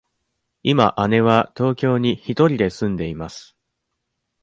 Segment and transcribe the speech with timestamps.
[0.63, 3.55] 今姉は東京に一人で住んでいます。